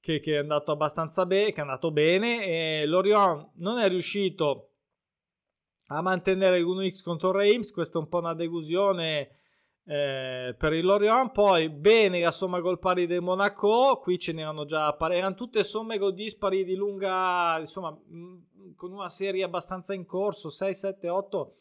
che, 0.00 0.20
che, 0.20 0.34
è 0.34 0.38
andato 0.38 0.72
abbastanza 0.72 1.26
bene, 1.26 1.52
che 1.52 1.58
è 1.58 1.62
andato 1.62 1.90
bene. 1.90 2.44
E 2.44 2.86
Lorion 2.86 3.50
non 3.56 3.78
è 3.78 3.88
riuscito 3.88 4.70
a 5.88 6.02
mantenere 6.02 6.60
l'1x 6.60 7.02
contro 7.02 7.30
Reims. 7.32 7.70
Questa 7.70 7.98
è 7.98 8.02
un 8.02 8.08
po' 8.08 8.18
una 8.18 8.34
delusione. 8.34 9.36
Eh, 9.84 10.54
per 10.58 10.72
il 10.74 10.84
Lorient 10.84 11.32
poi 11.32 11.70
bene 11.70 12.20
la 12.20 12.30
somma 12.30 12.60
gol 12.60 12.78
pari 12.78 13.06
del 13.06 13.22
Monaco 13.22 13.98
qui 14.00 14.18
ce 14.18 14.32
n'erano 14.32 14.66
già 14.66 14.94
erano 15.10 15.34
tutte 15.34 15.64
somme 15.64 15.96
gol 15.96 16.12
dispari 16.12 16.64
di 16.64 16.76
lunga 16.76 17.56
insomma 17.58 17.98
con 18.76 18.92
una 18.92 19.08
serie 19.08 19.42
abbastanza 19.42 19.94
in 19.94 20.04
corso, 20.04 20.50
6, 20.50 20.74
7, 20.74 21.08
8 21.08 21.54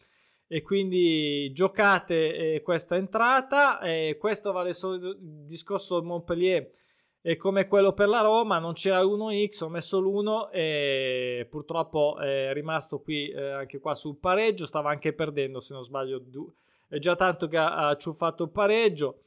e 0.51 0.63
quindi 0.63 1.51
giocate 1.53 2.55
eh, 2.55 2.61
questa 2.61 2.95
entrata. 2.95 3.79
Eh, 3.81 4.17
questo 4.19 4.51
vale 4.51 4.73
solo 4.73 5.09
il 5.09 5.45
discorso 5.45 6.01
Montpellier 6.01 6.67
è 7.21 7.35
come 7.35 7.67
quello 7.67 7.93
per 7.93 8.07
la 8.07 8.21
Roma, 8.21 8.59
non 8.59 8.73
c'era 8.73 9.01
l'1x, 9.01 9.63
ho 9.63 9.69
messo 9.69 9.99
l'1 9.99 10.49
e 10.51 11.47
purtroppo 11.49 12.17
è 12.17 12.53
rimasto 12.53 13.01
qui 13.01 13.29
eh, 13.29 13.51
anche 13.51 13.79
qua 13.79 13.93
sul 13.93 14.17
pareggio, 14.17 14.65
stava 14.65 14.89
anche 14.89 15.13
perdendo 15.13 15.59
se 15.59 15.73
non 15.73 15.83
sbaglio, 15.83 16.23
è 16.87 16.97
già 16.97 17.15
tanto 17.15 17.47
che 17.47 17.57
ha, 17.57 17.87
ha 17.87 17.97
ciuffato 17.97 18.43
il 18.43 18.51
pareggio. 18.51 19.21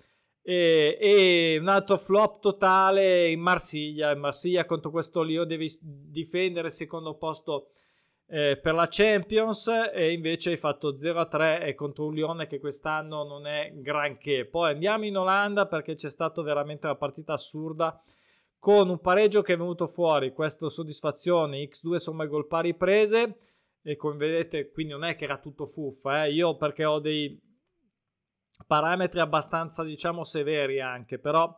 E, 0.44 0.98
e, 1.00 1.58
un 1.60 1.68
altro 1.68 1.96
flop 1.96 2.40
totale 2.40 3.30
in 3.30 3.40
Marsiglia. 3.40 4.10
In 4.10 4.18
Marsiglia 4.18 4.64
contro 4.64 4.90
questo 4.90 5.22
Lio 5.22 5.44
devi 5.44 5.70
difendere 5.80 6.66
il 6.66 6.72
secondo 6.72 7.14
posto 7.14 7.68
eh, 8.34 8.56
per 8.56 8.72
la 8.72 8.88
Champions 8.88 9.68
e 9.92 10.10
invece 10.10 10.52
hai 10.52 10.56
fatto 10.56 10.94
0-3 10.94 11.66
e 11.66 11.74
contro 11.74 12.06
un 12.06 12.14
Lione 12.14 12.46
che 12.46 12.60
quest'anno 12.60 13.24
non 13.24 13.46
è 13.46 13.72
granché. 13.74 14.46
Poi 14.46 14.72
andiamo 14.72 15.04
in 15.04 15.18
Olanda 15.18 15.66
perché 15.66 15.96
c'è 15.96 16.08
stata 16.08 16.40
veramente 16.40 16.86
una 16.86 16.96
partita 16.96 17.34
assurda 17.34 18.02
con 18.58 18.88
un 18.88 19.00
pareggio 19.00 19.42
che 19.42 19.52
è 19.52 19.56
venuto 19.58 19.86
fuori. 19.86 20.32
Questa 20.32 20.70
soddisfazione, 20.70 21.58
X2 21.58 21.96
somme 21.96 22.26
gol 22.26 22.46
pari 22.46 22.74
prese 22.74 23.36
e 23.82 23.96
come 23.96 24.16
vedete 24.16 24.70
quindi 24.70 24.94
non 24.94 25.04
è 25.04 25.14
che 25.14 25.24
era 25.24 25.36
tutto 25.36 25.66
fuffa. 25.66 26.24
Eh. 26.24 26.32
Io 26.32 26.56
perché 26.56 26.86
ho 26.86 27.00
dei 27.00 27.38
parametri 28.66 29.20
abbastanza 29.20 29.84
diciamo 29.84 30.24
severi 30.24 30.80
anche, 30.80 31.18
però 31.18 31.54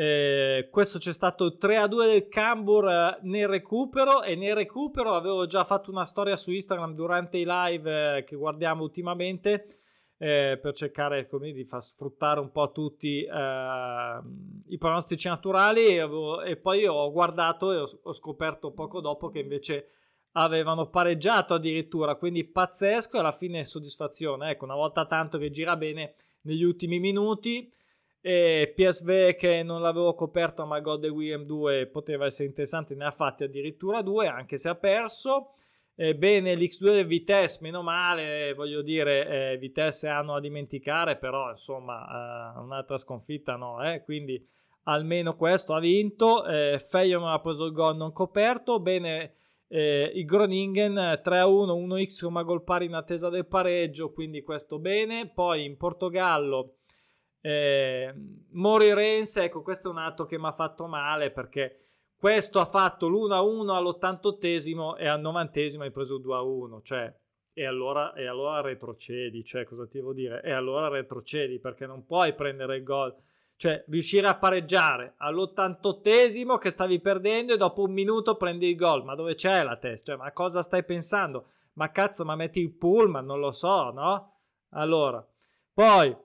eh, 0.00 0.68
questo 0.70 0.98
c'è 0.98 1.12
stato 1.12 1.44
il 1.44 1.58
3 1.58 1.76
a 1.76 1.88
2 1.88 2.06
del 2.06 2.28
Cambur 2.28 2.88
eh, 2.88 3.18
nel 3.22 3.48
recupero 3.48 4.22
e 4.22 4.36
nel 4.36 4.54
recupero 4.54 5.12
avevo 5.14 5.44
già 5.46 5.64
fatto 5.64 5.90
una 5.90 6.04
storia 6.04 6.36
su 6.36 6.52
Instagram 6.52 6.94
durante 6.94 7.36
i 7.36 7.44
live 7.44 8.18
eh, 8.18 8.22
che 8.22 8.36
guardiamo 8.36 8.84
ultimamente 8.84 9.80
eh, 10.16 10.56
per 10.62 10.72
cercare 10.74 11.26
come, 11.26 11.50
di 11.50 11.64
far 11.64 11.82
sfruttare 11.82 12.38
un 12.38 12.52
po' 12.52 12.70
tutti 12.70 13.24
eh, 13.24 14.20
i 14.68 14.78
pronostici 14.78 15.26
naturali 15.26 15.86
e, 15.88 15.98
avevo, 15.98 16.42
e, 16.42 16.54
poi 16.56 16.86
ho 16.86 17.10
guardato 17.10 17.72
e 17.72 17.78
ho, 17.78 17.90
ho 18.00 18.12
scoperto 18.12 18.70
poco 18.70 19.00
dopo 19.00 19.30
che 19.30 19.40
invece 19.40 19.88
avevano 20.34 20.90
pareggiato 20.90 21.54
addirittura 21.54 22.14
quindi 22.14 22.44
pazzesco 22.44 23.16
e 23.16 23.18
alla 23.18 23.32
fine 23.32 23.64
soddisfazione 23.64 24.50
ecco 24.50 24.64
una 24.64 24.76
volta 24.76 25.06
tanto 25.06 25.38
che 25.38 25.50
gira 25.50 25.74
bene 25.76 26.14
negli 26.42 26.62
ultimi 26.62 27.00
minuti. 27.00 27.68
E 28.20 28.72
PSV 28.74 29.36
che 29.36 29.62
non 29.62 29.80
l'avevo 29.80 30.14
coperto 30.14 30.66
ma 30.66 30.80
God 30.80 31.04
e 31.04 31.08
William 31.08 31.44
2 31.44 31.86
poteva 31.86 32.26
essere 32.26 32.48
interessante, 32.48 32.94
ne 32.94 33.04
ha 33.04 33.10
fatti 33.10 33.44
addirittura 33.44 34.02
due 34.02 34.26
anche 34.26 34.58
se 34.58 34.68
ha 34.68 34.74
perso. 34.74 35.52
Eh, 35.94 36.14
bene, 36.14 36.54
l'X2 36.54 36.84
del 36.92 37.06
Vitesse, 37.06 37.58
meno 37.60 37.82
male, 37.82 38.54
voglio 38.54 38.82
dire, 38.82 39.52
eh, 39.52 39.58
Vitesse 39.58 40.06
hanno 40.06 40.36
a 40.36 40.40
dimenticare, 40.40 41.16
però 41.16 41.50
insomma 41.50 42.54
eh, 42.54 42.60
un'altra 42.60 42.96
sconfitta 42.98 43.56
no, 43.56 43.82
eh, 43.82 44.04
quindi 44.04 44.40
almeno 44.84 45.34
questo 45.34 45.74
ha 45.74 45.80
vinto. 45.80 46.46
Eh, 46.46 46.78
Feyenoord 46.78 47.34
ha 47.34 47.40
preso 47.40 47.64
il 47.64 47.72
gol 47.72 47.96
non 47.96 48.12
coperto, 48.12 48.78
bene 48.78 49.34
eh, 49.68 50.10
il 50.14 50.24
Groningen 50.24 50.94
3-1, 50.94 51.70
1x 51.70 52.22
come 52.22 52.44
gol 52.44 52.62
pari 52.62 52.86
in 52.86 52.94
attesa 52.94 53.28
del 53.28 53.46
pareggio, 53.46 54.12
quindi 54.12 54.42
questo 54.42 54.78
bene. 54.78 55.28
Poi 55.28 55.64
in 55.64 55.76
Portogallo 55.76 56.74
eh, 57.40 58.14
Mori 58.50 58.92
Rense, 58.92 59.44
ecco 59.44 59.62
questo 59.62 59.88
è 59.88 59.90
un 59.90 59.98
atto 59.98 60.24
che 60.24 60.38
mi 60.38 60.46
ha 60.46 60.52
fatto 60.52 60.86
male 60.86 61.30
perché 61.30 61.80
questo 62.16 62.58
ha 62.58 62.66
fatto 62.66 63.08
l'1-1 63.08 63.68
all'88esimo 63.68 64.96
e 64.98 65.06
al 65.06 65.20
90esimo 65.20 65.82
hai 65.82 65.90
preso 65.90 66.18
2-1, 66.18 66.82
cioè 66.82 67.14
e 67.52 67.66
allora, 67.66 68.12
e 68.12 68.26
allora 68.26 68.60
retrocedi, 68.60 69.44
cioè 69.44 69.64
cosa 69.64 69.86
ti 69.86 69.98
devo 69.98 70.12
dire? 70.12 70.42
E 70.42 70.52
allora 70.52 70.88
retrocedi 70.88 71.58
perché 71.58 71.86
non 71.86 72.04
puoi 72.04 72.34
prendere 72.34 72.76
il 72.76 72.84
gol 72.84 73.14
cioè, 73.58 73.84
riuscire 73.88 74.28
a 74.28 74.36
pareggiare 74.36 75.14
all'88esimo 75.16 76.58
che 76.58 76.70
stavi 76.70 77.00
perdendo 77.00 77.54
e 77.54 77.56
dopo 77.56 77.82
un 77.82 77.92
minuto 77.92 78.36
prendi 78.36 78.68
il 78.68 78.76
gol. 78.76 79.02
Ma 79.02 79.16
dove 79.16 79.34
c'è 79.34 79.64
la 79.64 79.76
testa? 79.76 80.12
Cioè, 80.12 80.22
ma 80.22 80.30
cosa 80.30 80.62
stai 80.62 80.84
pensando? 80.84 81.48
Ma 81.72 81.90
cazzo, 81.90 82.24
ma 82.24 82.36
metti 82.36 82.60
il 82.60 82.72
pullman? 82.72 83.26
Non 83.26 83.40
lo 83.40 83.50
so, 83.50 83.90
no? 83.90 84.34
Allora, 84.70 85.26
poi 85.72 86.16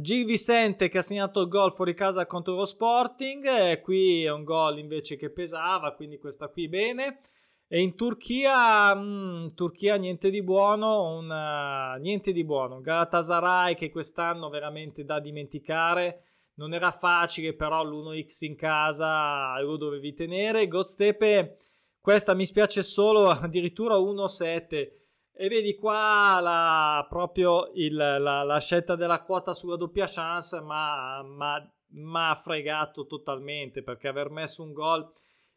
G. 0.00 0.24
Vicente 0.24 0.88
che 0.88 0.98
ha 0.98 1.02
segnato 1.02 1.40
il 1.40 1.48
gol 1.48 1.74
fuori 1.74 1.94
casa 1.94 2.26
contro 2.26 2.54
lo 2.54 2.64
Sporting. 2.64 3.44
E 3.46 3.80
qui 3.80 4.24
è 4.24 4.30
un 4.30 4.44
gol 4.44 4.78
invece 4.78 5.16
che 5.16 5.30
pesava, 5.30 5.92
quindi 5.92 6.18
questa 6.18 6.48
qui 6.48 6.68
bene. 6.68 7.20
E 7.68 7.82
in 7.82 7.96
Turchia, 7.96 8.94
mh, 8.94 9.44
mm, 9.44 9.46
Turchia 9.54 9.96
niente 9.96 10.30
di 10.30 10.42
buono, 10.42 11.16
una, 11.18 11.96
niente 11.96 12.32
di 12.32 12.44
buono. 12.44 12.80
Galatasaray 12.80 13.74
che 13.74 13.90
quest'anno 13.90 14.48
veramente 14.48 15.04
da 15.04 15.20
dimenticare. 15.20 16.22
Non 16.54 16.72
era 16.74 16.90
facile, 16.90 17.54
però 17.54 17.84
l'1x 17.84 18.44
in 18.44 18.56
casa 18.56 19.60
lo 19.60 19.76
dovevi 19.76 20.14
tenere. 20.14 20.66
Godstepe, 20.66 21.58
questa 22.00 22.34
mi 22.34 22.46
spiace 22.46 22.82
solo, 22.82 23.28
addirittura 23.30 23.96
1-7. 23.96 24.97
E 25.40 25.46
vedi 25.46 25.76
qua 25.76 26.40
la, 26.42 27.06
proprio 27.08 27.70
il, 27.74 27.94
la, 27.94 28.42
la, 28.42 28.58
scelta 28.58 28.96
della 28.96 29.22
quota 29.22 29.54
sulla 29.54 29.76
doppia 29.76 30.08
chance, 30.08 30.60
ma 30.60 31.22
mi 31.22 32.18
ha 32.18 32.34
fregato 32.34 33.06
totalmente 33.06 33.84
perché 33.84 34.08
aver 34.08 34.30
messo 34.30 34.64
un 34.64 34.72
gol 34.72 35.08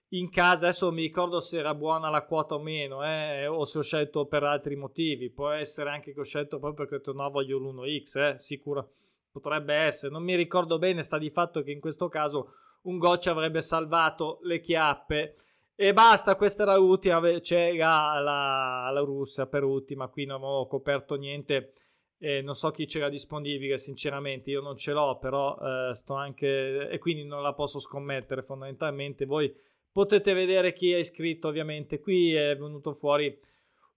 in 0.10 0.30
casa, 0.30 0.68
adesso 0.68 0.86
non 0.86 0.94
mi 0.94 1.02
ricordo 1.02 1.40
se 1.40 1.58
era 1.58 1.74
buona 1.74 2.12
la 2.12 2.26
quota 2.26 2.54
o 2.54 2.60
meno, 2.60 3.04
eh, 3.04 3.48
o 3.48 3.66
se 3.66 3.80
ho 3.80 3.82
scelto 3.82 4.28
per 4.28 4.44
altri 4.44 4.76
motivi, 4.76 5.32
può 5.32 5.50
essere 5.50 5.90
anche 5.90 6.14
che 6.14 6.20
ho 6.20 6.26
scelto 6.26 6.60
proprio 6.60 6.86
perché 6.86 7.12
no, 7.12 7.32
voglio 7.32 7.58
l'1x, 7.58 8.20
eh, 8.20 8.36
sicuro, 8.38 8.92
potrebbe 9.32 9.74
essere, 9.74 10.12
non 10.12 10.22
mi 10.22 10.36
ricordo 10.36 10.78
bene, 10.78 11.02
sta 11.02 11.18
di 11.18 11.32
fatto 11.32 11.64
che 11.64 11.72
in 11.72 11.80
questo 11.80 12.08
caso 12.08 12.54
un 12.84 13.00
gol 13.00 13.20
ci 13.20 13.30
avrebbe 13.30 13.64
salvato 13.64 14.38
le 14.44 14.60
chiappe, 14.60 15.38
e 15.82 15.94
basta, 15.94 16.36
questa 16.36 16.62
era 16.62 16.76
l'ultima, 16.76 17.20
c'era 17.40 18.20
la, 18.20 18.92
la 18.94 19.00
Russia 19.00 19.48
per 19.48 19.64
ultima, 19.64 20.10
qui 20.10 20.26
non 20.26 20.44
ho 20.44 20.68
coperto 20.68 21.16
niente, 21.16 21.74
eh, 22.20 22.44
non 22.44 22.54
so 22.54 22.70
chi 22.70 22.86
c'era 22.86 23.10
disponibile, 23.10 23.80
sinceramente, 23.80 24.52
io 24.52 24.62
non 24.62 24.78
ce 24.78 24.92
l'ho, 24.92 25.18
però 25.18 25.58
eh, 25.58 25.96
sto 25.96 26.14
anche, 26.14 26.88
e 26.88 27.00
quindi 27.00 27.26
non 27.26 27.42
la 27.42 27.54
posso 27.54 27.80
scommettere 27.80 28.44
fondamentalmente, 28.44 29.26
voi 29.26 29.52
potete 29.92 30.34
vedere 30.34 30.72
chi 30.74 30.92
è 30.94 30.98
iscritto 30.98 31.48
ovviamente 31.48 32.00
qui 32.00 32.34
è 32.36 32.56
venuto 32.56 32.94
fuori 32.94 33.36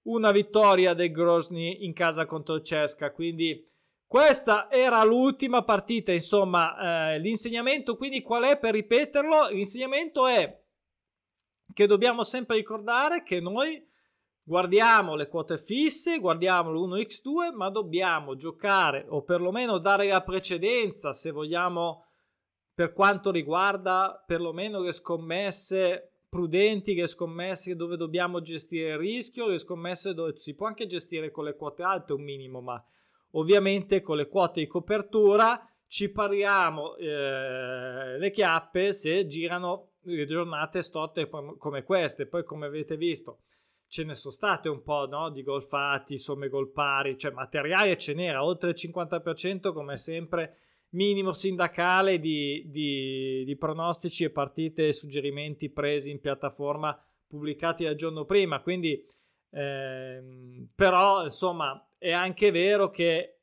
una 0.04 0.32
vittoria 0.32 0.94
del 0.94 1.12
Grozny 1.12 1.84
in 1.84 1.92
casa 1.92 2.26
contro 2.26 2.60
Cesca 2.62 3.12
quindi 3.12 3.64
questa 4.06 4.70
era 4.70 5.04
l'ultima 5.04 5.62
partita 5.62 6.10
insomma 6.12 7.12
eh, 7.12 7.20
l'insegnamento 7.20 7.96
quindi 7.96 8.22
qual 8.22 8.42
è 8.42 8.58
per 8.58 8.72
ripeterlo 8.72 9.50
l'insegnamento 9.50 10.26
è 10.26 10.62
che 11.72 11.86
dobbiamo 11.86 12.22
sempre 12.22 12.56
ricordare 12.56 13.22
che 13.22 13.40
noi 13.40 13.82
guardiamo 14.42 15.14
le 15.14 15.28
quote 15.28 15.56
fisse 15.56 16.18
guardiamo 16.18 16.70
l'1x2 16.70 17.54
ma 17.54 17.70
dobbiamo 17.70 18.36
giocare 18.36 19.06
o 19.08 19.22
perlomeno 19.22 19.78
dare 19.78 20.08
la 20.08 20.22
precedenza 20.22 21.14
se 21.14 21.30
vogliamo 21.30 22.04
per 22.74 22.92
quanto 22.92 23.30
riguarda 23.30 24.22
perlomeno 24.26 24.80
le 24.80 24.92
scommesse 24.92 26.14
prudenti, 26.28 26.96
le 26.96 27.06
scommesse 27.06 27.76
dove 27.76 27.96
dobbiamo 27.96 28.42
gestire 28.42 28.90
il 28.90 28.98
rischio, 28.98 29.46
le 29.46 29.58
scommesse 29.58 30.14
dove 30.14 30.36
si 30.36 30.54
può 30.54 30.66
anche 30.66 30.86
gestire 30.86 31.30
con 31.30 31.44
le 31.44 31.54
quote 31.54 31.84
alte 31.84 32.12
un 32.12 32.24
minimo, 32.24 32.60
ma 32.60 32.84
ovviamente 33.32 34.02
con 34.02 34.16
le 34.16 34.26
quote 34.26 34.58
di 34.58 34.66
copertura 34.66 35.64
ci 35.86 36.10
pariamo 36.10 36.96
eh, 36.96 38.18
le 38.18 38.30
chiappe 38.32 38.92
se 38.92 39.28
girano 39.28 39.90
giornate 40.26 40.82
storte 40.82 41.28
come 41.28 41.82
queste. 41.82 42.26
Poi 42.26 42.44
come 42.44 42.66
avete 42.66 42.96
visto 42.96 43.40
ce 43.94 44.02
ne 44.02 44.14
sono 44.14 44.34
state 44.34 44.68
un 44.68 44.82
po' 44.82 45.06
no? 45.06 45.30
di 45.30 45.44
golfati, 45.44 46.18
somme 46.18 46.48
gol 46.48 46.72
pari, 46.72 47.16
cioè 47.16 47.30
materiale 47.30 47.96
ce 47.96 48.12
n'era 48.12 48.42
oltre 48.42 48.70
il 48.70 48.76
50% 48.76 49.72
come 49.72 49.96
sempre 49.96 50.56
minimo 50.94 51.32
sindacale 51.32 52.18
di, 52.18 52.64
di, 52.66 53.44
di 53.44 53.56
pronostici 53.56 54.24
e 54.24 54.30
partite 54.30 54.88
e 54.88 54.92
suggerimenti 54.92 55.70
presi 55.70 56.10
in 56.10 56.20
piattaforma 56.20 57.00
pubblicati 57.26 57.84
il 57.84 57.96
giorno 57.96 58.24
prima. 58.24 58.60
Quindi, 58.60 59.04
ehm, 59.50 60.68
però, 60.74 61.24
insomma, 61.24 61.88
è 61.98 62.10
anche 62.10 62.50
vero 62.50 62.90
che 62.90 63.33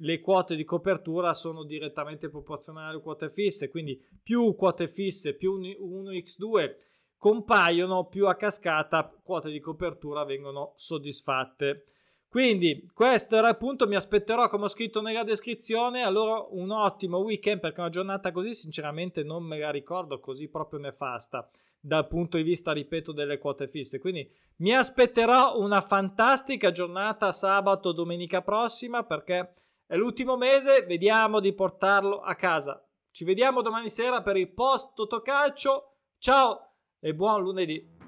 le 0.00 0.20
quote 0.20 0.56
di 0.56 0.64
copertura 0.64 1.34
sono 1.34 1.64
direttamente 1.64 2.28
proporzionali 2.28 2.90
alle 2.90 3.02
quote 3.02 3.30
fisse, 3.30 3.68
quindi 3.68 4.00
più 4.22 4.54
quote 4.54 4.88
fisse 4.88 5.34
più 5.34 5.58
1x2 5.58 6.74
compaiono, 7.16 8.06
più 8.06 8.26
a 8.26 8.34
cascata 8.34 9.14
quote 9.22 9.50
di 9.50 9.60
copertura 9.60 10.24
vengono 10.24 10.72
soddisfatte. 10.76 11.84
Quindi 12.30 12.88
questo 12.94 13.36
era 13.36 13.48
il 13.48 13.56
punto, 13.56 13.88
mi 13.88 13.96
aspetterò 13.96 14.48
come 14.48 14.64
ho 14.64 14.68
scritto 14.68 15.00
nella 15.00 15.24
descrizione, 15.24 16.02
allora 16.02 16.46
un 16.50 16.70
ottimo 16.70 17.18
weekend 17.18 17.58
perché 17.60 17.80
una 17.80 17.90
giornata 17.90 18.30
così 18.30 18.54
sinceramente 18.54 19.24
non 19.24 19.42
me 19.42 19.58
la 19.58 19.70
ricordo 19.70 20.20
così 20.20 20.48
proprio 20.48 20.78
nefasta 20.78 21.50
dal 21.80 22.06
punto 22.06 22.36
di 22.36 22.42
vista, 22.42 22.72
ripeto, 22.72 23.12
delle 23.12 23.38
quote 23.38 23.66
fisse. 23.66 23.98
Quindi 23.98 24.30
mi 24.58 24.74
aspetterò 24.74 25.58
una 25.58 25.80
fantastica 25.80 26.70
giornata 26.70 27.32
sabato, 27.32 27.92
domenica 27.92 28.42
prossima 28.42 29.02
perché 29.02 29.54
è 29.90 29.96
l'ultimo 29.96 30.36
mese, 30.36 30.82
vediamo 30.86 31.40
di 31.40 31.52
portarlo 31.52 32.20
a 32.20 32.36
casa. 32.36 32.80
Ci 33.10 33.24
vediamo 33.24 33.60
domani 33.60 33.90
sera 33.90 34.22
per 34.22 34.36
il 34.36 34.52
post 34.52 34.94
Totocalcio. 34.94 35.96
Ciao 36.18 36.74
e 37.00 37.12
buon 37.12 37.42
lunedì 37.42 37.98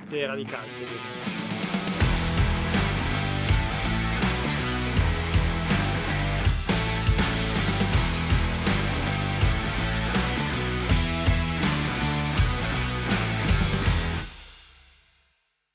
sera 0.00 0.34
di 0.34 0.44
calcio. 0.44 1.27